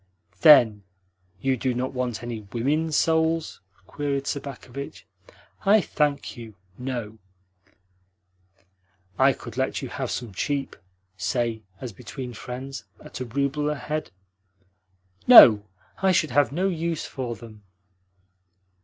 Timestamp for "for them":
17.05-17.61